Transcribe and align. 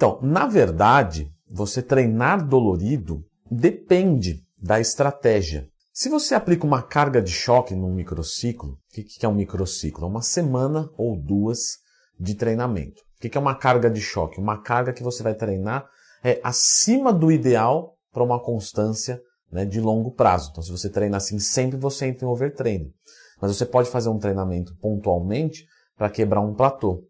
Então, 0.00 0.18
na 0.22 0.46
verdade, 0.46 1.30
você 1.46 1.82
treinar 1.82 2.48
dolorido 2.48 3.22
depende 3.50 4.42
da 4.56 4.80
estratégia. 4.80 5.68
Se 5.92 6.08
você 6.08 6.34
aplica 6.34 6.64
uma 6.64 6.80
carga 6.80 7.20
de 7.20 7.30
choque 7.30 7.74
num 7.74 7.92
microciclo, 7.92 8.70
o 8.70 8.94
que, 8.94 9.04
que 9.04 9.26
é 9.26 9.28
um 9.28 9.34
microciclo? 9.34 10.06
É 10.06 10.08
uma 10.08 10.22
semana 10.22 10.88
ou 10.96 11.20
duas 11.20 11.80
de 12.18 12.34
treinamento. 12.34 13.02
O 13.18 13.20
que, 13.20 13.28
que 13.28 13.36
é 13.36 13.40
uma 13.40 13.54
carga 13.54 13.90
de 13.90 14.00
choque? 14.00 14.40
Uma 14.40 14.62
carga 14.62 14.94
que 14.94 15.02
você 15.02 15.22
vai 15.22 15.34
treinar 15.34 15.86
é 16.24 16.40
acima 16.42 17.12
do 17.12 17.30
ideal 17.30 17.94
para 18.10 18.24
uma 18.24 18.42
constância 18.42 19.20
né, 19.52 19.66
de 19.66 19.82
longo 19.82 20.12
prazo. 20.12 20.48
Então, 20.50 20.62
se 20.62 20.70
você 20.70 20.88
treina 20.88 21.18
assim 21.18 21.38
sempre, 21.38 21.76
você 21.76 22.06
entra 22.06 22.24
em 22.24 22.30
overtraining. 22.30 22.90
Mas 23.38 23.54
você 23.54 23.66
pode 23.66 23.90
fazer 23.90 24.08
um 24.08 24.18
treinamento 24.18 24.74
pontualmente 24.80 25.66
para 26.00 26.08
quebrar 26.08 26.40
um 26.40 26.54
platô. 26.54 27.04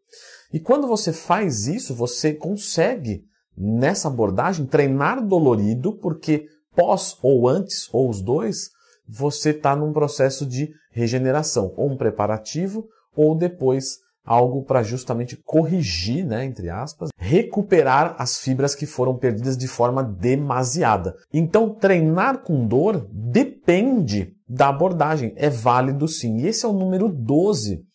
E 0.52 0.58
quando 0.58 0.88
você 0.88 1.12
faz 1.12 1.68
isso, 1.68 1.94
você 1.94 2.34
consegue, 2.34 3.22
nessa 3.56 4.08
abordagem, 4.08 4.66
treinar 4.66 5.24
dolorido, 5.24 5.96
porque 5.96 6.46
pós 6.74 7.16
ou 7.22 7.48
antes, 7.48 7.88
ou 7.92 8.10
os 8.10 8.20
dois, 8.20 8.70
você 9.08 9.50
está 9.50 9.76
num 9.76 9.92
processo 9.92 10.44
de 10.44 10.70
regeneração, 10.90 11.72
ou 11.76 11.88
um 11.88 11.96
preparativo, 11.96 12.84
ou 13.14 13.38
depois 13.38 13.98
algo 14.24 14.64
para 14.64 14.82
justamente 14.82 15.36
corrigir, 15.36 16.26
né, 16.26 16.44
entre 16.44 16.68
aspas, 16.68 17.10
recuperar 17.16 18.16
as 18.18 18.38
fibras 18.38 18.74
que 18.74 18.86
foram 18.86 19.16
perdidas 19.16 19.56
de 19.56 19.68
forma 19.68 20.02
demasiada. 20.02 21.14
Então, 21.32 21.72
treinar 21.72 22.42
com 22.42 22.66
dor 22.66 23.08
depende 23.12 24.32
da 24.48 24.68
abordagem. 24.68 25.32
É 25.36 25.48
válido 25.48 26.08
sim. 26.08 26.38
E 26.38 26.48
esse 26.48 26.66
é 26.66 26.68
o 26.68 26.72
número 26.72 27.08
12 27.08 27.88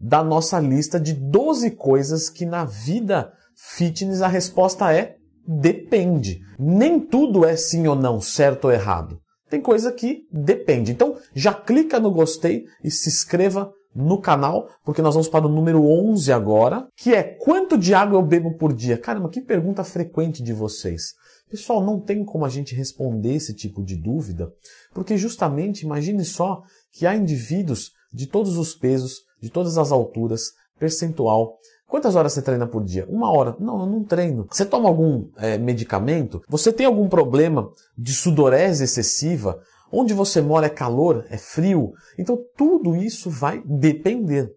da 0.00 0.24
nossa 0.24 0.58
lista 0.58 0.98
de 0.98 1.12
12 1.12 1.72
coisas 1.72 2.30
que 2.30 2.46
na 2.46 2.64
vida 2.64 3.32
fitness 3.54 4.22
a 4.22 4.28
resposta 4.28 4.92
é 4.92 5.16
depende. 5.46 6.40
Nem 6.58 6.98
tudo 6.98 7.44
é 7.44 7.56
sim 7.56 7.86
ou 7.86 7.94
não, 7.94 8.20
certo 8.20 8.66
ou 8.66 8.72
errado. 8.72 9.20
Tem 9.50 9.60
coisa 9.60 9.92
que 9.92 10.26
depende. 10.32 10.92
Então, 10.92 11.16
já 11.34 11.52
clica 11.52 11.98
no 11.98 12.12
gostei 12.12 12.64
e 12.84 12.90
se 12.90 13.08
inscreva 13.08 13.72
no 13.92 14.20
canal, 14.20 14.68
porque 14.84 15.02
nós 15.02 15.14
vamos 15.14 15.28
para 15.28 15.46
o 15.46 15.50
número 15.50 15.84
11 15.84 16.32
agora, 16.32 16.86
que 16.96 17.12
é 17.12 17.22
quanto 17.22 17.76
de 17.76 17.92
água 17.92 18.16
eu 18.16 18.22
bebo 18.22 18.56
por 18.56 18.72
dia? 18.72 18.96
Caramba, 18.96 19.28
que 19.28 19.40
pergunta 19.40 19.82
frequente 19.82 20.42
de 20.42 20.52
vocês. 20.52 21.14
Pessoal, 21.50 21.84
não 21.84 22.00
tem 22.00 22.24
como 22.24 22.44
a 22.44 22.48
gente 22.48 22.74
responder 22.76 23.34
esse 23.34 23.52
tipo 23.52 23.82
de 23.82 23.96
dúvida, 23.96 24.52
porque 24.94 25.16
justamente 25.16 25.82
imagine 25.82 26.24
só 26.24 26.62
que 26.92 27.04
há 27.04 27.16
indivíduos 27.16 27.90
de 28.12 28.28
todos 28.28 28.56
os 28.56 28.74
pesos, 28.74 29.22
de 29.40 29.50
todas 29.50 29.78
as 29.78 29.92
alturas, 29.92 30.52
percentual. 30.78 31.58
Quantas 31.86 32.14
horas 32.14 32.32
você 32.32 32.42
treina 32.42 32.66
por 32.66 32.84
dia? 32.84 33.06
Uma 33.08 33.32
hora. 33.32 33.56
Não, 33.58 33.80
eu 33.80 33.86
não 33.86 34.04
treino. 34.04 34.46
Você 34.50 34.64
toma 34.64 34.88
algum 34.88 35.28
é, 35.36 35.58
medicamento? 35.58 36.40
Você 36.48 36.72
tem 36.72 36.86
algum 36.86 37.08
problema 37.08 37.68
de 37.98 38.12
sudorese 38.12 38.84
excessiva? 38.84 39.60
Onde 39.92 40.14
você 40.14 40.40
mora 40.40 40.66
é 40.66 40.70
calor, 40.70 41.26
é 41.28 41.36
frio. 41.36 41.92
Então 42.16 42.38
tudo 42.56 42.94
isso 42.94 43.28
vai 43.28 43.60
depender. 43.66 44.52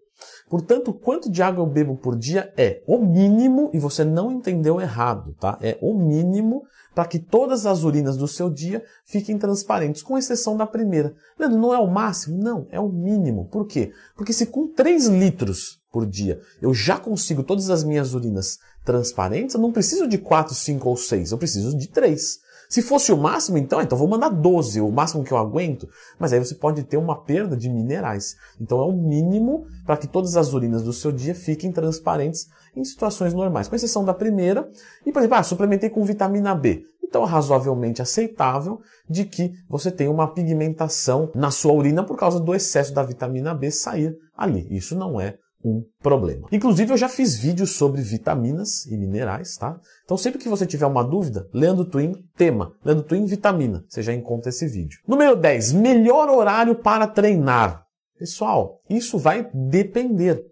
Portanto, 0.54 0.92
quanto 0.92 1.28
de 1.28 1.42
água 1.42 1.64
eu 1.64 1.66
bebo 1.66 1.96
por 1.96 2.16
dia 2.16 2.52
é 2.56 2.80
o 2.86 3.04
mínimo, 3.04 3.70
e 3.74 3.78
você 3.80 4.04
não 4.04 4.30
entendeu 4.30 4.80
errado, 4.80 5.34
tá? 5.40 5.58
É 5.60 5.76
o 5.82 5.92
mínimo 5.98 6.62
para 6.94 7.06
que 7.06 7.18
todas 7.18 7.66
as 7.66 7.82
urinas 7.82 8.16
do 8.16 8.28
seu 8.28 8.48
dia 8.48 8.84
fiquem 9.04 9.36
transparentes, 9.36 10.00
com 10.00 10.16
exceção 10.16 10.56
da 10.56 10.64
primeira. 10.64 11.12
Leandro, 11.36 11.58
não 11.58 11.74
é 11.74 11.78
o 11.80 11.90
máximo? 11.90 12.40
Não, 12.40 12.68
é 12.70 12.78
o 12.78 12.88
mínimo. 12.88 13.48
Por 13.48 13.66
quê? 13.66 13.90
Porque 14.16 14.32
se 14.32 14.46
com 14.46 14.68
3 14.68 15.06
litros 15.06 15.82
por 15.90 16.06
dia 16.06 16.40
eu 16.62 16.72
já 16.72 16.98
consigo 16.98 17.42
todas 17.42 17.68
as 17.68 17.82
minhas 17.82 18.14
urinas 18.14 18.60
transparentes, 18.84 19.56
eu 19.56 19.60
não 19.60 19.72
preciso 19.72 20.06
de 20.06 20.18
4, 20.18 20.54
5 20.54 20.88
ou 20.88 20.96
6, 20.96 21.32
eu 21.32 21.38
preciso 21.38 21.76
de 21.76 21.88
3. 21.88 22.43
Se 22.68 22.82
fosse 22.82 23.12
o 23.12 23.16
máximo, 23.16 23.58
então, 23.58 23.80
então 23.80 23.96
vou 23.96 24.08
mandar 24.08 24.28
12, 24.28 24.80
o 24.80 24.90
máximo 24.90 25.24
que 25.24 25.32
eu 25.32 25.38
aguento. 25.38 25.88
Mas 26.18 26.32
aí 26.32 26.38
você 26.38 26.54
pode 26.54 26.82
ter 26.82 26.96
uma 26.96 27.22
perda 27.22 27.56
de 27.56 27.68
minerais. 27.68 28.36
Então 28.60 28.80
é 28.80 28.84
o 28.84 28.92
mínimo 28.92 29.66
para 29.84 29.96
que 29.96 30.06
todas 30.06 30.36
as 30.36 30.52
urinas 30.52 30.82
do 30.82 30.92
seu 30.92 31.12
dia 31.12 31.34
fiquem 31.34 31.70
transparentes 31.70 32.48
em 32.76 32.84
situações 32.84 33.32
normais, 33.32 33.68
com 33.68 33.76
exceção 33.76 34.04
da 34.04 34.14
primeira. 34.14 34.68
E, 35.06 35.12
por 35.12 35.20
exemplo, 35.20 35.36
ah, 35.36 35.42
suplementei 35.42 35.90
com 35.90 36.04
vitamina 36.04 36.54
B. 36.54 36.84
Então 37.02 37.24
razoavelmente 37.24 38.02
aceitável 38.02 38.80
de 39.08 39.24
que 39.24 39.52
você 39.68 39.90
tenha 39.90 40.10
uma 40.10 40.32
pigmentação 40.32 41.30
na 41.34 41.50
sua 41.50 41.72
urina 41.72 42.02
por 42.02 42.16
causa 42.16 42.40
do 42.40 42.54
excesso 42.54 42.92
da 42.92 43.04
vitamina 43.04 43.54
B 43.54 43.70
sair 43.70 44.16
ali. 44.36 44.66
Isso 44.68 44.96
não 44.96 45.20
é 45.20 45.38
um 45.64 45.82
problema. 46.02 46.46
Inclusive, 46.52 46.92
eu 46.92 46.96
já 46.96 47.08
fiz 47.08 47.36
vídeos 47.36 47.76
sobre 47.76 48.02
vitaminas 48.02 48.84
e 48.86 48.96
minerais, 48.96 49.56
tá? 49.56 49.80
Então, 50.04 50.16
sempre 50.16 50.38
que 50.38 50.48
você 50.48 50.66
tiver 50.66 50.86
uma 50.86 51.02
dúvida, 51.02 51.48
Leandro 51.52 51.84
Twin, 51.84 52.12
tema. 52.36 52.72
Leandro 52.84 53.04
Twin, 53.04 53.24
vitamina. 53.24 53.84
Você 53.88 54.02
já 54.02 54.12
encontra 54.12 54.50
esse 54.50 54.66
vídeo. 54.68 54.98
Número 55.08 55.34
10. 55.34 55.72
Melhor 55.72 56.28
horário 56.28 56.74
para 56.74 57.06
treinar. 57.06 57.84
Pessoal, 58.18 58.80
isso 58.88 59.18
vai 59.18 59.50
depender. 59.52 60.44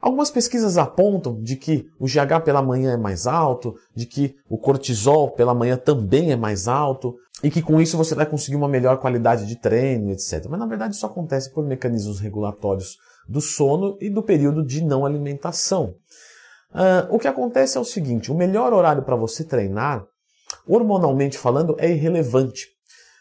Algumas 0.00 0.30
pesquisas 0.30 0.78
apontam 0.78 1.40
de 1.42 1.56
que 1.56 1.86
o 1.98 2.06
GH 2.06 2.44
pela 2.44 2.62
manhã 2.62 2.92
é 2.92 2.96
mais 2.96 3.26
alto, 3.26 3.74
de 3.96 4.06
que 4.06 4.36
o 4.48 4.56
cortisol 4.56 5.32
pela 5.32 5.52
manhã 5.52 5.76
também 5.76 6.30
é 6.30 6.36
mais 6.36 6.68
alto, 6.68 7.16
e 7.42 7.50
que 7.50 7.62
com 7.62 7.80
isso 7.80 7.96
você 7.96 8.14
vai 8.14 8.26
conseguir 8.26 8.56
uma 8.56 8.68
melhor 8.68 8.98
qualidade 8.98 9.46
de 9.46 9.56
treino, 9.56 10.10
etc. 10.10 10.46
Mas 10.48 10.58
na 10.60 10.66
verdade 10.66 10.94
isso 10.94 11.06
acontece 11.06 11.52
por 11.52 11.64
mecanismos 11.64 12.20
regulatórios 12.20 12.96
do 13.28 13.40
sono 13.40 13.98
e 14.00 14.08
do 14.08 14.22
período 14.22 14.64
de 14.64 14.82
não 14.82 15.04
alimentação. 15.04 15.94
Uh, 16.70 17.14
o 17.14 17.18
que 17.18 17.28
acontece 17.28 17.76
é 17.76 17.80
o 17.80 17.84
seguinte: 17.84 18.32
o 18.32 18.34
melhor 18.34 18.72
horário 18.72 19.02
para 19.02 19.16
você 19.16 19.44
treinar, 19.44 20.04
hormonalmente 20.66 21.36
falando, 21.36 21.76
é 21.78 21.90
irrelevante. 21.90 22.66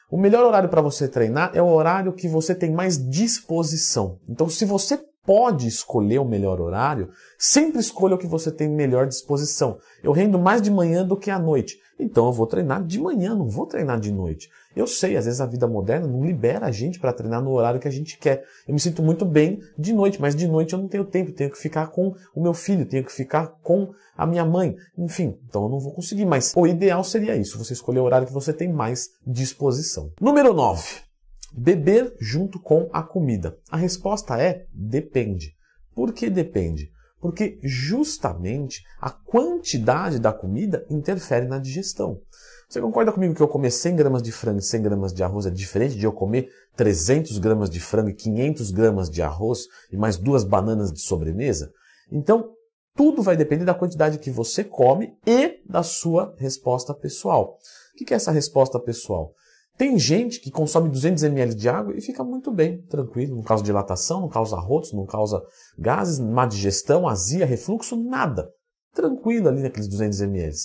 O 0.09 0.17
melhor 0.17 0.45
horário 0.45 0.69
para 0.69 0.81
você 0.81 1.07
treinar 1.07 1.51
é 1.53 1.61
o 1.61 1.67
horário 1.67 2.13
que 2.13 2.29
você 2.29 2.55
tem 2.55 2.71
mais 2.71 2.97
disposição. 3.09 4.19
Então, 4.27 4.47
se 4.47 4.63
você 4.63 4.97
pode 5.27 5.67
escolher 5.67 6.19
o 6.19 6.25
melhor 6.25 6.61
horário, 6.61 7.09
sempre 7.37 7.81
escolha 7.81 8.15
o 8.15 8.17
que 8.17 8.25
você 8.25 8.49
tem 8.49 8.69
melhor 8.69 9.05
disposição. 9.05 9.77
Eu 10.01 10.13
rendo 10.13 10.39
mais 10.39 10.61
de 10.61 10.71
manhã 10.71 11.05
do 11.05 11.17
que 11.17 11.29
à 11.29 11.37
noite. 11.37 11.77
Então 11.99 12.27
eu 12.27 12.31
vou 12.31 12.47
treinar 12.47 12.81
de 12.81 12.97
manhã, 12.97 13.35
não 13.35 13.49
vou 13.49 13.65
treinar 13.65 13.99
de 13.99 14.09
noite. 14.09 14.49
Eu 14.73 14.87
sei, 14.87 15.17
às 15.17 15.25
vezes 15.25 15.41
a 15.41 15.45
vida 15.45 15.67
moderna 15.67 16.07
não 16.07 16.23
libera 16.23 16.67
a 16.67 16.71
gente 16.71 16.97
para 16.97 17.11
treinar 17.11 17.41
no 17.41 17.51
horário 17.51 17.79
que 17.79 17.87
a 17.89 17.91
gente 17.91 18.17
quer. 18.17 18.45
Eu 18.65 18.73
me 18.73 18.79
sinto 18.79 19.03
muito 19.03 19.25
bem 19.25 19.59
de 19.77 19.91
noite, 19.91 20.21
mas 20.21 20.33
de 20.33 20.47
noite 20.47 20.71
eu 20.71 20.79
não 20.79 20.87
tenho 20.87 21.03
tempo, 21.03 21.33
tenho 21.33 21.51
que 21.51 21.57
ficar 21.57 21.87
com 21.87 22.15
o 22.33 22.41
meu 22.41 22.53
filho, 22.53 22.85
tenho 22.85 23.03
que 23.03 23.11
ficar 23.11 23.47
com 23.61 23.91
a 24.15 24.25
minha 24.25 24.45
mãe. 24.45 24.77
Enfim, 24.97 25.37
então 25.49 25.63
eu 25.63 25.69
não 25.69 25.79
vou 25.79 25.91
conseguir. 25.91 26.25
Mas 26.25 26.53
o 26.55 26.65
ideal 26.65 27.03
seria 27.03 27.35
isso, 27.35 27.57
você 27.57 27.73
escolher 27.73 27.99
o 27.99 28.03
horário 28.03 28.27
que 28.27 28.33
você 28.33 28.53
tem 28.53 28.71
mais 28.71 29.09
disposição. 29.25 30.11
Número 30.21 30.53
9. 30.53 31.06
Beber 31.53 32.15
junto 32.19 32.59
com 32.59 32.89
a 32.91 33.01
comida. 33.03 33.57
A 33.69 33.77
resposta 33.77 34.41
é 34.41 34.65
depende. 34.73 35.55
Por 35.95 36.13
que 36.13 36.29
depende? 36.29 36.91
Porque 37.19 37.59
justamente 37.63 38.83
a 39.01 39.09
quantidade 39.09 40.19
da 40.19 40.31
comida 40.31 40.85
interfere 40.89 41.47
na 41.47 41.57
digestão. 41.57 42.21
Você 42.69 42.81
concorda 42.81 43.13
comigo 43.13 43.33
que 43.33 43.41
eu 43.41 43.47
comer 43.47 43.71
100 43.71 43.95
gramas 43.95 44.21
de 44.21 44.31
frango 44.31 44.59
e 44.59 44.63
100 44.63 44.81
gramas 44.83 45.13
de 45.13 45.23
arroz 45.23 45.45
é 45.45 45.49
diferente 45.49 45.95
de 45.95 46.05
eu 46.05 46.11
comer 46.11 46.49
300 46.75 47.37
gramas 47.39 47.69
de 47.69 47.79
frango 47.79 48.09
e 48.09 48.13
500 48.13 48.71
gramas 48.71 49.09
de 49.09 49.21
arroz 49.21 49.67
e 49.91 49.95
mais 49.95 50.17
duas 50.17 50.43
bananas 50.43 50.91
de 50.91 50.99
sobremesa? 50.99 51.71
Então, 52.11 52.51
tudo 52.93 53.21
vai 53.21 53.37
depender 53.37 53.63
da 53.63 53.73
quantidade 53.73 54.19
que 54.19 54.29
você 54.29 54.63
come 54.63 55.17
e 55.25 55.61
da 55.65 55.81
sua 55.81 56.35
resposta 56.37 56.93
pessoal. 56.93 57.57
O 57.93 58.05
que 58.05 58.13
é 58.13 58.17
essa 58.17 58.31
resposta 58.31 58.79
pessoal? 58.79 59.33
Tem 59.77 59.99
gente 59.99 60.39
que 60.39 60.49
consome 60.49 60.89
200 60.89 61.23
ml 61.23 61.53
de 61.53 61.69
água 61.69 61.95
e 61.95 62.01
fica 62.01 62.23
muito 62.23 62.51
bem, 62.51 62.81
tranquilo, 62.83 63.35
não 63.35 63.43
causa 63.43 63.63
dilatação, 63.63 64.21
não 64.21 64.29
causa 64.29 64.57
rotos, 64.57 64.91
não 64.91 65.05
causa 65.05 65.39
gases, 65.77 66.17
má 66.19 66.47
digestão, 66.47 67.07
azia, 67.07 67.45
refluxo, 67.45 67.95
nada. 67.95 68.49
Tranquilo 68.95 69.49
ali 69.49 69.61
naqueles 69.61 69.87
200 69.87 70.21
ml. 70.21 70.55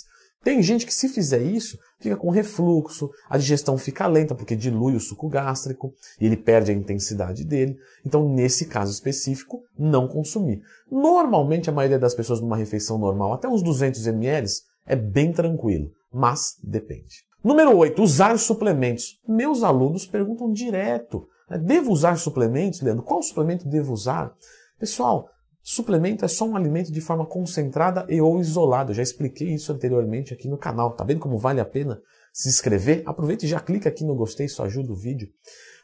Tem 0.42 0.60
gente 0.62 0.86
que 0.86 0.94
se 0.94 1.08
fizer 1.08 1.42
isso, 1.42 1.78
fica 2.00 2.16
com 2.16 2.30
refluxo, 2.30 3.10
a 3.28 3.36
digestão 3.36 3.76
fica 3.76 4.06
lenta 4.06 4.34
porque 4.34 4.56
dilui 4.56 4.96
o 4.96 5.00
suco 5.00 5.28
gástrico 5.28 5.94
e 6.18 6.26
ele 6.26 6.36
perde 6.36 6.72
a 6.72 6.74
intensidade 6.74 7.44
dele. 7.44 7.76
Então, 8.04 8.28
nesse 8.28 8.66
caso 8.66 8.90
específico, 8.90 9.60
não 9.78 10.08
consumir. 10.08 10.62
Normalmente, 10.90 11.70
a 11.70 11.72
maioria 11.72 11.98
das 11.98 12.14
pessoas 12.14 12.40
numa 12.40 12.56
refeição 12.56 12.98
normal, 12.98 13.34
até 13.34 13.46
uns 13.46 13.62
200 13.62 14.06
ml, 14.06 14.48
é 14.86 14.96
bem 14.96 15.32
tranquilo, 15.32 15.92
mas 16.12 16.56
depende. 16.62 17.24
Número 17.44 17.76
8, 17.76 18.00
usar 18.00 18.38
suplementos. 18.38 19.20
Meus 19.26 19.64
alunos 19.64 20.06
perguntam 20.06 20.52
direto: 20.52 21.26
né, 21.50 21.58
devo 21.58 21.90
usar 21.90 22.16
suplementos, 22.16 22.80
Leandro? 22.80 23.02
Qual 23.02 23.20
suplemento 23.20 23.68
devo 23.68 23.92
usar? 23.92 24.32
Pessoal, 24.78 25.28
suplemento 25.60 26.24
é 26.24 26.28
só 26.28 26.44
um 26.44 26.54
alimento 26.54 26.92
de 26.92 27.00
forma 27.00 27.26
concentrada 27.26 28.06
e 28.08 28.20
ou 28.20 28.38
isolada. 28.38 28.92
Eu 28.92 28.94
já 28.94 29.02
expliquei 29.02 29.52
isso 29.54 29.72
anteriormente 29.72 30.32
aqui 30.32 30.48
no 30.48 30.56
canal. 30.56 30.94
Tá 30.94 31.02
vendo 31.02 31.18
como 31.18 31.36
vale 31.36 31.60
a 31.60 31.64
pena 31.64 32.00
se 32.32 32.48
inscrever? 32.48 33.02
Aproveite 33.06 33.44
e 33.44 33.48
já 33.48 33.58
clica 33.58 33.88
aqui 33.88 34.04
no 34.04 34.14
gostei, 34.14 34.46
isso 34.46 34.62
ajuda 34.62 34.92
o 34.92 34.96
vídeo. 34.96 35.28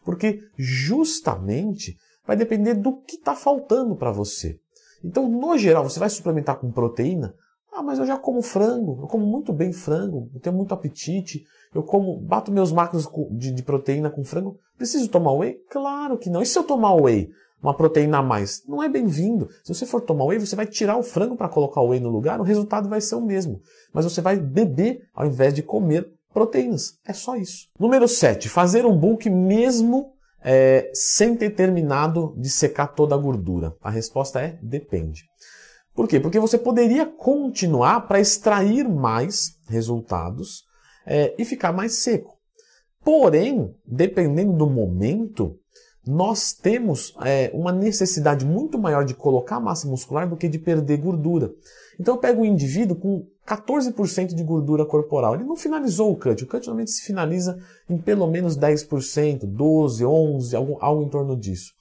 Porque 0.04 0.40
justamente 0.56 1.96
vai 2.24 2.36
depender 2.36 2.74
do 2.74 3.02
que 3.02 3.16
está 3.16 3.34
faltando 3.34 3.96
para 3.96 4.12
você. 4.12 4.60
Então, 5.04 5.28
no 5.28 5.58
geral, 5.58 5.82
você 5.88 5.98
vai 5.98 6.08
suplementar 6.08 6.56
com 6.56 6.70
proteína? 6.70 7.34
Ah, 7.78 7.82
mas 7.82 8.00
eu 8.00 8.06
já 8.06 8.18
como 8.18 8.42
frango, 8.42 8.98
eu 9.02 9.06
como 9.06 9.24
muito 9.24 9.52
bem 9.52 9.72
frango, 9.72 10.28
eu 10.34 10.40
tenho 10.40 10.56
muito 10.56 10.74
apetite, 10.74 11.44
eu 11.72 11.80
como, 11.80 12.18
bato 12.18 12.50
meus 12.50 12.72
macros 12.72 13.08
de, 13.30 13.52
de 13.52 13.62
proteína 13.62 14.10
com 14.10 14.24
frango, 14.24 14.58
preciso 14.76 15.08
tomar 15.08 15.32
whey? 15.34 15.54
Claro 15.70 16.18
que 16.18 16.28
não. 16.28 16.42
E 16.42 16.46
se 16.46 16.58
eu 16.58 16.64
tomar 16.64 16.96
whey, 16.96 17.30
uma 17.62 17.72
proteína 17.72 18.18
a 18.18 18.22
mais? 18.22 18.64
Não 18.66 18.82
é 18.82 18.88
bem-vindo. 18.88 19.48
Se 19.62 19.72
você 19.72 19.86
for 19.86 20.00
tomar 20.00 20.24
whey, 20.24 20.40
você 20.40 20.56
vai 20.56 20.66
tirar 20.66 20.96
o 20.96 21.04
frango 21.04 21.36
para 21.36 21.48
colocar 21.48 21.80
o 21.80 21.90
whey 21.90 22.00
no 22.00 22.08
lugar, 22.08 22.40
o 22.40 22.44
resultado 22.44 22.88
vai 22.88 23.00
ser 23.00 23.14
o 23.14 23.24
mesmo. 23.24 23.60
Mas 23.92 24.04
você 24.04 24.20
vai 24.20 24.36
beber 24.36 25.02
ao 25.14 25.26
invés 25.26 25.54
de 25.54 25.62
comer 25.62 26.12
proteínas. 26.34 26.98
É 27.06 27.12
só 27.12 27.36
isso. 27.36 27.68
Número 27.78 28.08
7. 28.08 28.48
Fazer 28.48 28.84
um 28.86 28.98
bulk 28.98 29.30
mesmo 29.30 30.14
é, 30.42 30.90
sem 30.94 31.36
ter 31.36 31.50
terminado 31.50 32.34
de 32.36 32.48
secar 32.48 32.88
toda 32.88 33.14
a 33.14 33.18
gordura. 33.18 33.74
A 33.80 33.90
resposta 33.90 34.40
é 34.40 34.58
depende. 34.62 35.24
Por 35.98 36.06
quê? 36.06 36.20
Porque 36.20 36.38
você 36.38 36.56
poderia 36.56 37.04
continuar 37.04 38.06
para 38.06 38.20
extrair 38.20 38.88
mais 38.88 39.56
resultados 39.66 40.62
é, 41.04 41.34
e 41.36 41.44
ficar 41.44 41.72
mais 41.72 41.94
seco. 41.94 42.36
Porém, 43.02 43.74
dependendo 43.84 44.52
do 44.52 44.70
momento, 44.70 45.58
nós 46.06 46.52
temos 46.52 47.12
é, 47.24 47.50
uma 47.52 47.72
necessidade 47.72 48.46
muito 48.46 48.78
maior 48.78 49.04
de 49.04 49.12
colocar 49.12 49.58
massa 49.58 49.88
muscular 49.88 50.28
do 50.28 50.36
que 50.36 50.48
de 50.48 50.60
perder 50.60 50.98
gordura. 50.98 51.50
Então 51.98 52.14
eu 52.14 52.20
pego 52.20 52.42
um 52.42 52.44
indivíduo 52.44 52.94
com 52.94 53.26
14% 53.44 54.36
de 54.36 54.44
gordura 54.44 54.86
corporal. 54.86 55.34
Ele 55.34 55.42
não 55.42 55.56
finalizou 55.56 56.12
o 56.12 56.16
cut. 56.16 56.44
O 56.44 56.46
cut 56.46 56.64
normalmente 56.64 56.92
se 56.92 57.02
finaliza 57.02 57.58
em 57.90 57.98
pelo 57.98 58.28
menos 58.28 58.56
10%, 58.56 59.40
12%, 59.40 60.04
11%, 60.04 60.54
algo, 60.54 60.78
algo 60.80 61.02
em 61.02 61.08
torno 61.08 61.36
disso. 61.36 61.72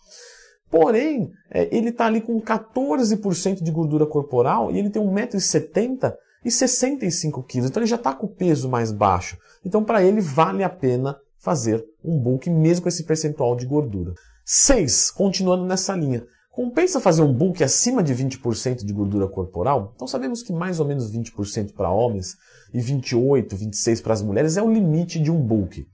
Porém, 0.69 1.31
é, 1.49 1.75
ele 1.75 1.89
está 1.89 2.05
ali 2.05 2.21
com 2.21 2.39
14% 2.41 3.63
de 3.63 3.71
gordura 3.71 4.05
corporal 4.05 4.71
e 4.71 4.77
ele 4.77 4.89
tem 4.89 5.01
1,70m 5.01 6.13
e 6.43 6.51
65 6.51 7.43
quilos. 7.43 7.69
Então 7.69 7.81
ele 7.81 7.89
já 7.89 7.95
está 7.95 8.13
com 8.13 8.25
o 8.25 8.29
peso 8.29 8.69
mais 8.69 8.91
baixo. 8.91 9.37
Então 9.65 9.83
para 9.83 10.03
ele 10.03 10.21
vale 10.21 10.63
a 10.63 10.69
pena 10.69 11.17
fazer 11.39 11.83
um 12.03 12.17
bulk 12.17 12.49
mesmo 12.49 12.83
com 12.83 12.89
esse 12.89 13.03
percentual 13.03 13.55
de 13.55 13.65
gordura. 13.65 14.13
6. 14.45 15.11
Continuando 15.11 15.65
nessa 15.65 15.95
linha. 15.95 16.25
Compensa 16.51 16.99
fazer 16.99 17.21
um 17.21 17.31
bulk 17.31 17.63
acima 17.63 18.01
de 18.01 18.15
20% 18.15 18.83
de 18.83 18.91
gordura 18.91 19.27
corporal? 19.27 19.93
Então 19.95 20.07
sabemos 20.07 20.41
que 20.41 20.51
mais 20.51 20.79
ou 20.79 20.87
menos 20.87 21.11
20% 21.11 21.73
para 21.73 21.91
homens 21.91 22.35
e 22.73 22.81
28, 22.81 23.55
26 23.55 24.01
para 24.01 24.13
as 24.13 24.23
mulheres 24.23 24.57
é 24.57 24.63
o 24.63 24.71
limite 24.71 25.19
de 25.19 25.29
um 25.29 25.39
bulk. 25.39 25.85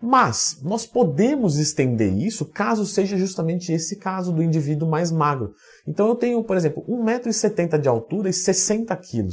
Mas 0.00 0.60
nós 0.62 0.86
podemos 0.86 1.56
estender 1.56 2.12
isso 2.12 2.46
caso 2.46 2.86
seja 2.86 3.16
justamente 3.16 3.72
esse 3.72 3.96
caso 3.96 4.32
do 4.32 4.42
indivíduo 4.42 4.88
mais 4.88 5.10
magro. 5.10 5.54
Então 5.86 6.06
eu 6.06 6.14
tenho, 6.14 6.42
por 6.44 6.56
exemplo, 6.56 6.84
1,70m 6.88 7.78
de 7.78 7.88
altura 7.88 8.28
e 8.28 8.32
60 8.32 8.96
kg 8.96 9.28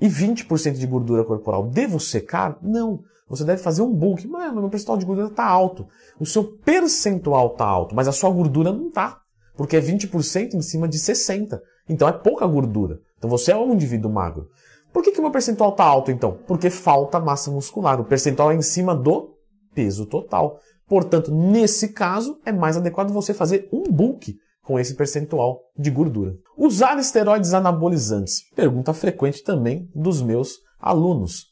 e 0.00 0.08
20% 0.08 0.74
de 0.74 0.86
gordura 0.86 1.24
corporal. 1.24 1.66
Devo 1.66 1.98
secar? 1.98 2.56
Não. 2.62 3.00
Você 3.28 3.44
deve 3.44 3.60
fazer 3.60 3.82
um 3.82 3.92
bulk. 3.92 4.26
Mas 4.28 4.54
meu 4.54 4.70
percentual 4.70 4.98
de 4.98 5.04
gordura 5.04 5.28
está 5.28 5.44
alto. 5.44 5.86
O 6.20 6.24
seu 6.24 6.44
percentual 6.44 7.48
está 7.48 7.64
alto, 7.64 7.94
mas 7.94 8.06
a 8.06 8.12
sua 8.12 8.30
gordura 8.30 8.72
não 8.72 8.88
está. 8.88 9.20
Porque 9.56 9.76
é 9.76 9.80
20% 9.80 10.54
em 10.54 10.62
cima 10.62 10.86
de 10.86 10.98
60%. 10.98 11.60
Então 11.88 12.06
é 12.06 12.12
pouca 12.12 12.46
gordura. 12.46 13.00
Então 13.18 13.28
você 13.28 13.50
é 13.50 13.56
um 13.56 13.74
indivíduo 13.74 14.12
magro. 14.12 14.48
Por 14.92 15.02
que, 15.02 15.10
que 15.10 15.18
o 15.18 15.22
meu 15.22 15.32
percentual 15.32 15.70
está 15.70 15.84
alto 15.84 16.12
então? 16.12 16.38
Porque 16.46 16.70
falta 16.70 17.18
massa 17.18 17.50
muscular. 17.50 18.00
O 18.00 18.04
percentual 18.04 18.52
é 18.52 18.54
em 18.54 18.62
cima 18.62 18.94
do 18.94 19.37
peso 19.78 20.06
total. 20.06 20.58
Portanto, 20.88 21.32
nesse 21.32 21.90
caso, 21.90 22.40
é 22.44 22.50
mais 22.50 22.76
adequado 22.76 23.12
você 23.12 23.32
fazer 23.32 23.68
um 23.72 23.84
bulk 23.84 24.36
com 24.64 24.76
esse 24.76 24.96
percentual 24.96 25.62
de 25.78 25.88
gordura. 25.88 26.34
Usar 26.56 26.98
esteroides 26.98 27.54
anabolizantes. 27.54 28.42
Pergunta 28.56 28.92
frequente 28.92 29.44
também 29.44 29.88
dos 29.94 30.20
meus 30.20 30.56
alunos. 30.80 31.46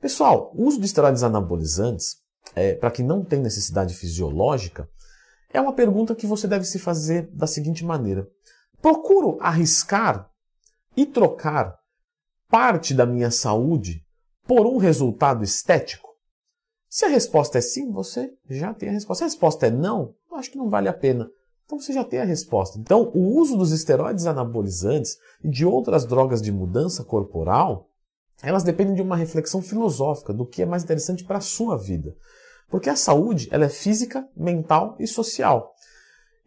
Pessoal, 0.00 0.50
o 0.54 0.64
uso 0.64 0.80
de 0.80 0.86
esteroides 0.86 1.22
anabolizantes, 1.22 2.16
é, 2.56 2.72
para 2.72 2.90
quem 2.90 3.04
não 3.04 3.22
tem 3.22 3.40
necessidade 3.40 3.94
fisiológica, 3.94 4.88
é 5.52 5.60
uma 5.60 5.74
pergunta 5.74 6.14
que 6.14 6.26
você 6.26 6.48
deve 6.48 6.64
se 6.64 6.78
fazer 6.78 7.28
da 7.30 7.46
seguinte 7.46 7.84
maneira: 7.84 8.26
procuro 8.80 9.36
arriscar 9.38 10.30
e 10.96 11.04
trocar 11.04 11.76
parte 12.48 12.94
da 12.94 13.04
minha 13.04 13.30
saúde 13.30 14.02
por 14.46 14.64
um 14.66 14.78
resultado 14.78 15.44
estético? 15.44 16.09
Se 16.90 17.04
a 17.04 17.08
resposta 17.08 17.58
é 17.58 17.60
sim, 17.60 17.92
você 17.92 18.34
já 18.48 18.74
tem 18.74 18.88
a 18.88 18.92
resposta. 18.92 19.20
Se 19.20 19.24
a 19.24 19.28
resposta 19.28 19.66
é 19.68 19.70
não, 19.70 20.12
eu 20.28 20.36
acho 20.36 20.50
que 20.50 20.58
não 20.58 20.68
vale 20.68 20.88
a 20.88 20.92
pena. 20.92 21.30
Então 21.64 21.78
você 21.78 21.92
já 21.92 22.02
tem 22.02 22.18
a 22.18 22.24
resposta. 22.24 22.80
Então, 22.80 23.12
o 23.14 23.38
uso 23.38 23.56
dos 23.56 23.70
esteroides 23.70 24.26
anabolizantes 24.26 25.16
e 25.44 25.48
de 25.48 25.64
outras 25.64 26.04
drogas 26.04 26.42
de 26.42 26.50
mudança 26.50 27.04
corporal, 27.04 27.88
elas 28.42 28.64
dependem 28.64 28.96
de 28.96 29.02
uma 29.02 29.14
reflexão 29.14 29.62
filosófica 29.62 30.32
do 30.32 30.44
que 30.44 30.62
é 30.62 30.66
mais 30.66 30.82
interessante 30.82 31.22
para 31.22 31.38
a 31.38 31.40
sua 31.40 31.78
vida. 31.78 32.12
Porque 32.68 32.90
a 32.90 32.96
saúde, 32.96 33.48
ela 33.52 33.66
é 33.66 33.68
física, 33.68 34.28
mental 34.36 34.96
e 34.98 35.06
social. 35.06 35.72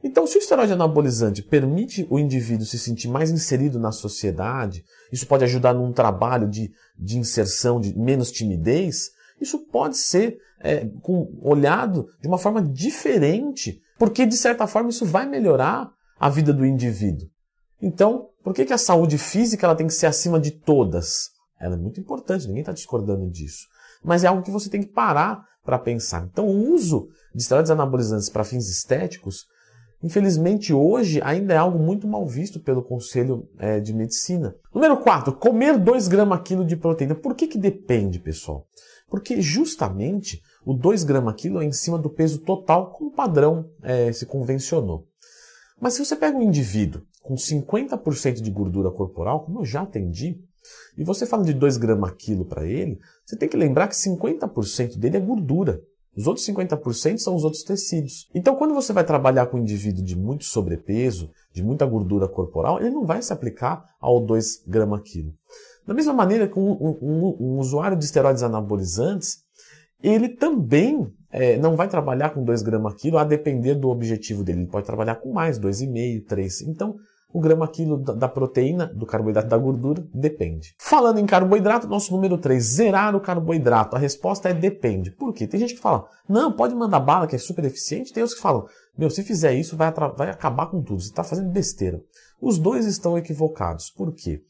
Então, 0.04 0.28
se 0.28 0.38
o 0.38 0.40
esteroide 0.40 0.74
anabolizante 0.74 1.42
permite 1.42 2.06
o 2.10 2.20
indivíduo 2.20 2.66
se 2.66 2.78
sentir 2.78 3.08
mais 3.08 3.32
inserido 3.32 3.80
na 3.80 3.94
sociedade, 3.94 4.84
isso 5.10 5.26
pode 5.26 5.46
ajudar 5.46 5.74
num 5.74 5.94
trabalho 5.94 6.50
de, 6.50 6.70
de 7.00 7.18
inserção, 7.18 7.80
de 7.80 7.98
menos 7.98 8.30
timidez, 8.30 9.13
isso 9.44 9.60
pode 9.68 9.98
ser 9.98 10.38
é, 10.60 10.86
com, 11.02 11.38
olhado 11.42 12.08
de 12.22 12.28
uma 12.28 12.38
forma 12.38 12.62
diferente, 12.62 13.82
porque 14.00 14.26
de 14.26 14.38
certa 14.38 14.66
forma 14.66 14.90
isso 14.90 15.06
vai 15.06 15.28
melhorar 15.28 15.92
a 16.20 16.30
vida 16.30 16.54
do 16.54 16.66
indivíduo. 16.66 17.28
Então, 17.82 18.30
por 18.44 18.54
que, 18.54 18.66
que 18.66 18.74
a 18.74 18.78
saúde 18.78 19.18
física 19.18 19.66
ela 19.66 19.76
tem 19.76 19.88
que 19.88 19.94
ser 19.94 20.06
acima 20.06 20.40
de 20.40 20.52
todas? 20.52 21.30
Ela 21.60 21.76
é 21.76 21.78
muito 21.78 22.00
importante, 22.00 22.48
ninguém 22.48 22.62
está 22.62 22.72
discordando 22.72 23.30
disso. 23.30 23.68
Mas 24.04 24.24
é 24.24 24.28
algo 24.28 24.44
que 24.44 24.52
você 24.52 24.70
tem 24.70 24.82
que 24.82 24.92
parar 24.92 25.44
para 25.64 25.80
pensar. 25.80 26.28
Então, 26.32 26.46
o 26.48 26.74
uso 26.74 27.08
de 27.34 27.42
esteroides 27.42 27.72
anabolizantes 27.72 28.30
para 28.30 28.44
fins 28.44 28.70
estéticos, 28.70 29.46
infelizmente 30.04 30.74
hoje 30.74 31.22
ainda 31.24 31.54
é 31.54 31.58
algo 31.58 31.80
muito 31.80 32.08
mal 32.08 32.28
visto 32.28 32.60
pelo 32.60 32.84
Conselho 32.84 33.48
é, 33.58 33.80
de 33.80 33.94
Medicina. 33.94 34.56
Número 34.74 34.98
4, 34.98 35.34
comer 35.34 35.78
2 35.78 36.08
gramas 36.08 36.42
quilo 36.44 36.66
de 36.66 36.76
proteína. 36.76 37.16
Por 37.16 37.34
que, 37.34 37.48
que 37.48 37.58
depende, 37.58 38.20
pessoal? 38.20 38.68
Porque 39.10 39.42
justamente 39.42 40.42
o 40.66 40.74
2 40.74 41.04
gramas 41.04 41.36
quilo 41.36 41.62
é 41.62 41.66
em 41.66 41.72
cima 41.72 41.98
do 41.98 42.10
peso 42.10 42.40
total 42.40 42.92
como 42.92 43.12
padrão 43.12 43.70
é, 43.82 44.12
se 44.12 44.26
convencionou. 44.26 45.08
Mas 45.80 45.94
se 45.94 46.06
você 46.06 46.16
pega 46.16 46.38
um 46.38 46.42
indivíduo 46.42 47.02
com 47.22 47.36
50% 47.36 48.42
de 48.42 48.52
gordura 48.52 48.92
corporal, 48.92 49.46
como 49.46 49.62
eu 49.62 49.66
já 49.66 49.82
atendi, 49.82 50.42
e 50.98 51.04
você 51.04 51.26
fala 51.26 51.44
de 51.44 51.54
2 51.54 51.78
gramas 51.78 52.14
quilo 52.18 52.46
para 52.46 52.66
ele, 52.66 53.00
você 53.26 53.36
tem 53.36 53.50
que 53.50 53.58
lembrar 53.58 53.88
que 53.88 53.96
50% 53.96 54.98
dele 54.98 55.18
é 55.18 55.20
gordura. 55.20 55.82
Os 56.16 56.28
outros 56.28 56.46
50% 56.46 57.18
são 57.18 57.36
os 57.36 57.44
outros 57.44 57.64
tecidos. 57.64 58.30
Então, 58.36 58.56
quando 58.56 58.74
você 58.74 58.94
vai 58.94 59.04
trabalhar 59.04 59.48
com 59.48 59.58
um 59.58 59.62
indivíduo 59.62 60.04
de 60.04 60.16
muito 60.16 60.44
sobrepeso, 60.44 61.32
de 61.52 61.64
muita 61.64 61.86
gordura 61.86 62.28
corporal, 62.28 62.80
ele 62.80 62.92
não 62.92 63.06
vai 63.06 63.22
se 63.22 63.34
aplicar 63.34 63.84
ao 64.00 64.20
2 64.20 64.64
gramas 64.68 65.02
quilo. 65.02 65.34
Da 65.86 65.94
mesma 65.94 66.14
maneira 66.14 66.48
que 66.48 66.58
um, 66.58 66.72
um, 66.72 67.38
um 67.40 67.60
usuário 67.60 67.98
de 67.98 68.06
esteroides 68.06 68.44
anabolizantes, 68.44 69.44
ele 70.02 70.30
também 70.30 71.12
é, 71.32 71.58
não 71.58 71.76
vai 71.76 71.88
trabalhar 71.88 72.30
com 72.30 72.44
2 72.44 72.62
gramas 72.62 72.94
quilo 72.94 73.18
a 73.18 73.24
depender 73.24 73.74
do 73.74 73.90
objetivo 73.90 74.44
dele. 74.44 74.62
Ele 74.62 74.70
pode 74.70 74.86
trabalhar 74.86 75.16
com 75.16 75.34
mais, 75.34 75.60
2,5, 75.60 76.26
3. 76.28 76.62
Então, 76.62 76.96
o 77.34 77.40
grama 77.40 77.68
quilo 77.68 77.98
da 77.98 78.30
proteína, 78.30 78.86
do 78.86 79.08
carboidrato 79.08 79.50
da 79.50 79.58
gordura, 79.58 80.06
depende. 80.14 80.76
Falando 80.78 81.18
em 81.18 81.26
carboidrato, 81.26 81.88
nosso 81.88 82.14
número 82.14 82.38
3, 82.38 82.64
zerar 82.64 83.16
o 83.16 83.20
carboidrato. 83.20 83.96
A 83.96 84.00
resposta 84.00 84.50
é 84.50 84.54
depende. 84.54 85.10
Por 85.10 85.34
quê? 85.34 85.48
Tem 85.48 85.60
gente 85.60 85.74
que 85.74 85.82
fala, 85.82 86.06
não, 86.30 86.52
pode 86.52 86.76
mandar 86.76 87.00
bala, 87.00 87.26
que 87.26 87.36
é 87.36 87.40
super 87.40 87.66
eficiente. 87.66 88.14
Tem 88.14 88.22
outros 88.22 88.38
que 88.38 88.44
falam, 88.44 88.68
meu, 88.96 89.10
se 89.10 89.24
fizer 89.24 89.54
isso, 89.56 89.76
vai, 89.76 89.92
vai 90.16 90.30
acabar 90.30 90.68
com 90.68 90.82
tudo. 90.84 91.02
Você 91.02 91.10
está 91.10 91.24
fazendo 91.24 91.50
besteira. 91.50 92.00
Os 92.40 92.60
dois 92.60 92.86
estão 92.86 93.18
equivocados. 93.18 93.90
Por 93.90 94.14
quê? 94.14 94.44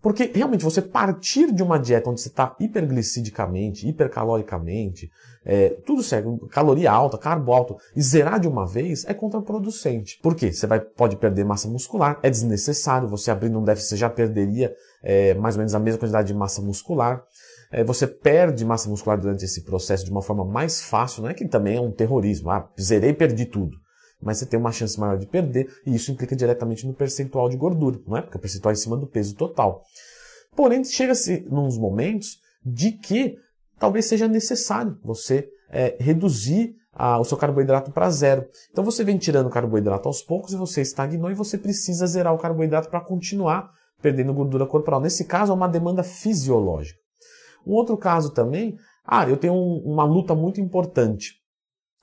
Porque 0.00 0.30
realmente 0.32 0.64
você 0.64 0.80
partir 0.80 1.52
de 1.52 1.62
uma 1.62 1.78
dieta 1.78 2.08
onde 2.08 2.20
você 2.20 2.28
está 2.28 2.54
hiperglicidicamente, 2.60 3.88
hipercaloricamente, 3.88 5.10
é, 5.44 5.70
tudo 5.84 6.02
certo, 6.02 6.46
caloria 6.50 6.90
alta, 6.90 7.18
carbo 7.18 7.52
alto, 7.52 7.76
e 7.96 8.02
zerar 8.02 8.38
de 8.38 8.46
uma 8.46 8.64
vez 8.64 9.04
é 9.06 9.14
contraproducente. 9.14 10.18
Por 10.22 10.36
quê? 10.36 10.52
Você 10.52 10.66
vai, 10.66 10.78
pode 10.78 11.16
perder 11.16 11.44
massa 11.44 11.68
muscular, 11.68 12.20
é 12.22 12.30
desnecessário, 12.30 13.08
você 13.08 13.30
abrindo 13.30 13.58
um 13.58 13.64
déficit, 13.64 13.88
você 13.88 13.96
já 13.96 14.08
perderia 14.08 14.72
é, 15.02 15.34
mais 15.34 15.56
ou 15.56 15.58
menos 15.58 15.74
a 15.74 15.80
mesma 15.80 15.98
quantidade 15.98 16.28
de 16.28 16.34
massa 16.34 16.62
muscular. 16.62 17.24
É, 17.72 17.82
você 17.82 18.06
perde 18.06 18.64
massa 18.64 18.88
muscular 18.88 19.18
durante 19.18 19.44
esse 19.44 19.62
processo 19.64 20.04
de 20.04 20.10
uma 20.10 20.22
forma 20.22 20.44
mais 20.44 20.80
fácil, 20.80 21.22
não 21.22 21.30
é 21.30 21.34
que 21.34 21.46
também 21.46 21.76
é 21.76 21.80
um 21.80 21.90
terrorismo, 21.90 22.50
ah, 22.50 22.70
zerei 22.80 23.10
e 23.10 23.14
perdi 23.14 23.46
tudo 23.46 23.76
mas 24.20 24.38
você 24.38 24.46
tem 24.46 24.58
uma 24.58 24.72
chance 24.72 24.98
maior 24.98 25.16
de 25.16 25.26
perder, 25.26 25.68
e 25.86 25.94
isso 25.94 26.10
implica 26.10 26.34
diretamente 26.34 26.86
no 26.86 26.94
percentual 26.94 27.48
de 27.48 27.56
gordura, 27.56 28.00
não 28.06 28.16
é? 28.16 28.22
Porque 28.22 28.36
o 28.36 28.40
percentual 28.40 28.72
é 28.72 28.74
em 28.74 28.78
cima 28.78 28.96
do 28.96 29.06
peso 29.06 29.34
total. 29.34 29.82
Porém, 30.56 30.82
chega-se 30.84 31.46
nos 31.48 31.78
momentos 31.78 32.38
de 32.64 32.92
que 32.92 33.36
talvez 33.78 34.06
seja 34.06 34.26
necessário 34.26 34.98
você 35.04 35.48
é, 35.70 35.96
reduzir 36.00 36.74
a, 36.92 37.18
o 37.18 37.24
seu 37.24 37.36
carboidrato 37.36 37.92
para 37.92 38.10
zero. 38.10 38.44
Então 38.70 38.84
você 38.84 39.04
vem 39.04 39.16
tirando 39.16 39.46
o 39.46 39.50
carboidrato 39.50 40.08
aos 40.08 40.20
poucos 40.20 40.52
e 40.52 40.56
você 40.56 40.82
estagnou 40.82 41.30
e 41.30 41.34
você 41.34 41.56
precisa 41.56 42.06
zerar 42.06 42.34
o 42.34 42.38
carboidrato 42.38 42.90
para 42.90 43.00
continuar 43.00 43.70
perdendo 44.02 44.34
gordura 44.34 44.66
corporal. 44.66 45.00
Nesse 45.00 45.24
caso, 45.24 45.52
é 45.52 45.54
uma 45.54 45.68
demanda 45.68 46.02
fisiológica. 46.02 46.98
Um 47.66 47.72
outro 47.72 47.96
caso 47.96 48.30
também, 48.30 48.76
ah, 49.04 49.28
eu 49.28 49.36
tenho 49.36 49.54
um, 49.54 49.82
uma 49.84 50.04
luta 50.04 50.34
muito 50.34 50.60
importante 50.60 51.34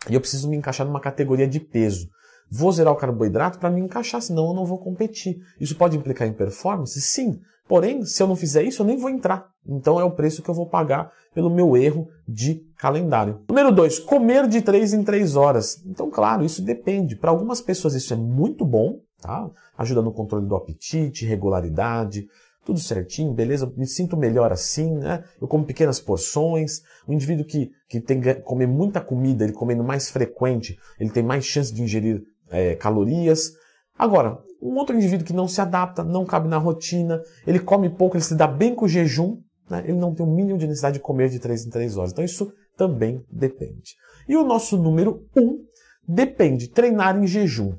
e 0.10 0.14
eu 0.14 0.22
preciso 0.22 0.50
me 0.50 0.58
encaixar 0.58 0.86
numa 0.86 1.00
categoria 1.00 1.48
de 1.48 1.60
peso. 1.60 2.10
Vou 2.50 2.72
zerar 2.72 2.94
o 2.94 2.98
carboidrato 2.98 3.60
para 3.60 3.70
me 3.70 3.82
encaixar, 3.82 4.22
senão 4.22 4.48
eu 4.50 4.54
não 4.54 4.66
vou 4.66 4.78
competir. 4.78 5.38
Isso 5.60 5.76
pode 5.76 5.98
implicar 5.98 6.28
em 6.28 6.34
performance? 6.34 7.00
Sim. 7.02 7.40
Porém, 7.68 8.06
se 8.06 8.22
eu 8.22 8.28
não 8.28 8.36
fizer 8.36 8.64
isso, 8.64 8.84
eu 8.84 8.86
nem 8.86 8.98
vou 8.98 9.10
entrar. 9.10 9.48
Então 9.68 10.00
é 10.00 10.04
o 10.04 10.12
preço 10.12 10.44
que 10.44 10.50
eu 10.50 10.54
vou 10.54 10.68
pagar 10.68 11.12
pelo 11.34 11.50
meu 11.50 11.76
erro 11.76 12.08
de 12.28 12.64
calendário. 12.78 13.42
Número 13.50 13.72
2, 13.72 14.00
comer 14.00 14.48
de 14.48 14.62
3 14.62 14.94
em 14.94 15.04
3 15.04 15.36
horas. 15.36 15.84
Então, 15.86 16.10
claro, 16.12 16.46
isso 16.46 16.62
depende. 16.62 17.16
Para 17.16 17.32
algumas 17.32 17.62
pessoas 17.62 17.96
isso 17.96 18.14
é 18.14 18.18
muito 18.18 18.64
bom, 18.64 19.00
tá? 19.20 19.50
Ajuda 19.76 20.04
no 20.04 20.14
controle 20.14 20.46
do 20.46 20.56
apetite, 20.56 21.26
regularidade, 21.26 22.28
tudo 22.66 22.80
certinho, 22.80 23.32
beleza, 23.32 23.72
me 23.78 23.86
sinto 23.86 24.18
melhor 24.18 24.52
assim, 24.52 24.96
né? 24.96 25.24
Eu 25.40 25.48
como 25.48 25.64
pequenas 25.64 26.00
porções. 26.00 26.82
O 27.08 27.14
indivíduo 27.14 27.46
que, 27.46 27.72
que 27.88 28.02
tem 28.02 28.20
que 28.20 28.34
comer 28.36 28.68
muita 28.68 29.00
comida, 29.00 29.44
ele 29.44 29.54
comendo 29.54 29.84
mais 29.84 30.10
frequente, 30.10 30.76
ele 31.00 31.12
tem 31.12 31.22
mais 31.22 31.46
chance 31.46 31.72
de 31.72 31.84
ingerir 31.84 32.24
é, 32.50 32.76
calorias. 32.76 33.52
Agora, 33.98 34.40
um 34.60 34.76
outro 34.78 34.96
indivíduo 34.96 35.26
que 35.26 35.32
não 35.34 35.48
se 35.48 35.62
adapta, 35.62 36.04
não 36.04 36.26
cabe 36.26 36.48
na 36.48 36.58
rotina, 36.58 37.22
ele 37.46 37.60
come 37.60 37.88
pouco, 37.88 38.18
ele 38.18 38.24
se 38.24 38.36
dá 38.36 38.48
bem 38.48 38.74
com 38.74 38.86
o 38.86 38.90
jejum, 38.90 39.38
né? 39.70 39.84
ele 39.84 40.00
não 40.00 40.16
tem 40.16 40.26
o 40.26 40.30
mínimo 40.30 40.58
de 40.58 40.66
necessidade 40.66 40.96
de 40.96 41.04
comer 41.04 41.30
de 41.30 41.40
3 41.40 41.68
em 41.68 41.70
3 41.70 41.98
horas. 41.98 42.12
Então 42.12 42.26
isso 42.26 42.52
também 42.76 43.24
depende. 43.32 43.96
E 44.28 44.36
o 44.36 44.44
nosso 44.44 44.76
número 44.76 45.24
1 45.38 45.42
um, 45.42 45.64
depende, 46.08 46.68
treinar 46.68 47.16
em 47.16 47.28
jejum. 47.28 47.76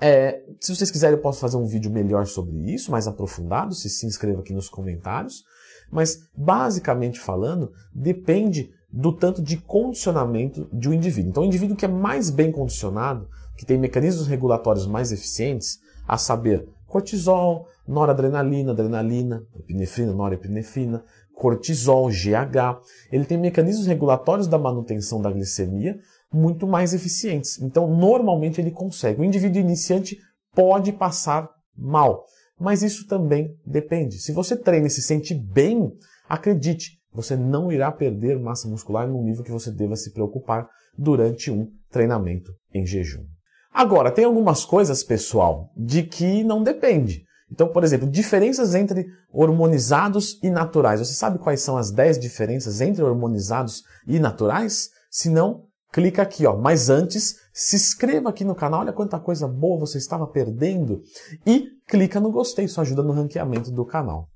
É, 0.00 0.42
se 0.60 0.74
vocês 0.74 0.90
quiserem, 0.90 1.16
eu 1.16 1.22
posso 1.22 1.40
fazer 1.40 1.56
um 1.56 1.66
vídeo 1.66 1.90
melhor 1.90 2.26
sobre 2.26 2.56
isso, 2.72 2.90
mais 2.90 3.06
aprofundado, 3.06 3.74
se 3.74 3.88
se 3.88 4.06
inscreva 4.06 4.40
aqui 4.40 4.52
nos 4.52 4.68
comentários. 4.68 5.44
Mas, 5.90 6.26
basicamente 6.36 7.20
falando, 7.20 7.72
depende 7.94 8.72
do 8.90 9.12
tanto 9.12 9.42
de 9.42 9.56
condicionamento 9.56 10.68
de 10.72 10.88
um 10.88 10.92
indivíduo. 10.92 11.30
Então, 11.30 11.42
o 11.42 11.46
indivíduo 11.46 11.76
que 11.76 11.84
é 11.84 11.88
mais 11.88 12.30
bem 12.30 12.50
condicionado, 12.50 13.28
que 13.56 13.66
tem 13.66 13.78
mecanismos 13.78 14.26
regulatórios 14.26 14.86
mais 14.86 15.12
eficientes, 15.12 15.80
a 16.06 16.18
saber, 16.18 16.68
cortisol, 16.86 17.68
noradrenalina, 17.86 18.72
adrenalina, 18.72 19.42
epinefrina, 19.58 20.12
norepinefrina, 20.12 21.04
cortisol, 21.34 22.08
GH, 22.08 22.80
ele 23.10 23.24
tem 23.24 23.36
mecanismos 23.36 23.86
regulatórios 23.86 24.46
da 24.46 24.58
manutenção 24.58 25.20
da 25.20 25.30
glicemia 25.30 25.98
muito 26.34 26.66
mais 26.66 26.92
eficientes. 26.92 27.60
Então, 27.60 27.88
normalmente 27.94 28.60
ele 28.60 28.70
consegue. 28.70 29.20
O 29.20 29.24
indivíduo 29.24 29.60
iniciante 29.60 30.18
pode 30.54 30.92
passar 30.92 31.48
mal, 31.76 32.24
mas 32.58 32.82
isso 32.82 33.06
também 33.06 33.56
depende. 33.64 34.18
Se 34.18 34.32
você 34.32 34.56
treina 34.56 34.88
e 34.88 34.90
se 34.90 35.02
sente 35.02 35.34
bem, 35.34 35.92
acredite, 36.28 36.98
você 37.12 37.36
não 37.36 37.70
irá 37.70 37.92
perder 37.92 38.38
massa 38.38 38.68
muscular 38.68 39.08
no 39.08 39.22
nível 39.22 39.44
que 39.44 39.52
você 39.52 39.70
deva 39.70 39.96
se 39.96 40.12
preocupar 40.12 40.68
durante 40.98 41.50
um 41.50 41.68
treinamento 41.90 42.52
em 42.72 42.84
jejum. 42.84 43.24
Agora, 43.72 44.10
tem 44.10 44.24
algumas 44.24 44.64
coisas, 44.64 45.02
pessoal, 45.02 45.70
de 45.76 46.02
que 46.02 46.44
não 46.44 46.62
depende. 46.62 47.24
Então, 47.50 47.68
por 47.68 47.84
exemplo, 47.84 48.08
diferenças 48.08 48.74
entre 48.74 49.06
hormonizados 49.32 50.40
e 50.42 50.50
naturais. 50.50 51.00
Você 51.00 51.14
sabe 51.14 51.38
quais 51.38 51.60
são 51.60 51.76
as 51.76 51.90
10 51.90 52.18
diferenças 52.18 52.80
entre 52.80 53.02
hormonizados 53.02 53.82
e 54.06 54.18
naturais? 54.18 54.90
Se 55.10 55.28
não, 55.28 55.64
clica 55.94 56.22
aqui, 56.22 56.44
ó. 56.44 56.56
Mas 56.56 56.90
antes, 56.90 57.36
se 57.52 57.76
inscreva 57.76 58.28
aqui 58.30 58.44
no 58.44 58.54
canal, 58.54 58.80
olha 58.80 58.92
quanta 58.92 59.16
coisa 59.20 59.46
boa 59.46 59.78
você 59.78 59.96
estava 59.96 60.26
perdendo 60.26 61.02
e 61.46 61.68
clica 61.86 62.18
no 62.18 62.32
gostei, 62.32 62.64
isso 62.64 62.80
ajuda 62.80 63.00
no 63.00 63.12
ranqueamento 63.12 63.70
do 63.70 63.84
canal. 63.84 64.28